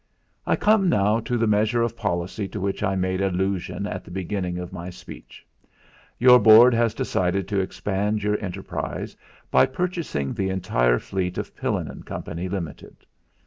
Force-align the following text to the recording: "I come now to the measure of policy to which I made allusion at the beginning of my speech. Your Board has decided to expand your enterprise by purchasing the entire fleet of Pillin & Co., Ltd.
"I 0.47 0.55
come 0.55 0.89
now 0.89 1.19
to 1.19 1.37
the 1.37 1.45
measure 1.45 1.83
of 1.83 1.95
policy 1.95 2.47
to 2.47 2.59
which 2.59 2.81
I 2.81 2.95
made 2.95 3.21
allusion 3.21 3.85
at 3.85 4.03
the 4.03 4.09
beginning 4.09 4.57
of 4.57 4.73
my 4.73 4.89
speech. 4.89 5.45
Your 6.17 6.39
Board 6.39 6.73
has 6.73 6.95
decided 6.95 7.47
to 7.49 7.59
expand 7.59 8.23
your 8.23 8.43
enterprise 8.43 9.15
by 9.51 9.67
purchasing 9.67 10.33
the 10.33 10.49
entire 10.49 10.97
fleet 10.97 11.37
of 11.37 11.55
Pillin 11.55 12.01
& 12.03 12.03
Co., 12.03 12.19
Ltd. 12.19 12.95